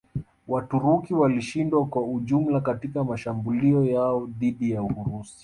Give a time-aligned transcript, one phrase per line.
[0.47, 5.39] Waturuki walishindwa kwa ujumla katika mashambulio yao dhidi ya Urusi